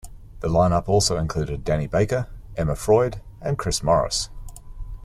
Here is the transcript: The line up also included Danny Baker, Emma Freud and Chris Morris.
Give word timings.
The 0.39 0.49
line 0.49 0.73
up 0.73 0.89
also 0.89 1.17
included 1.17 1.63
Danny 1.63 1.85
Baker, 1.85 2.27
Emma 2.57 2.75
Freud 2.75 3.21
and 3.39 3.55
Chris 3.55 3.83
Morris. 3.83 4.31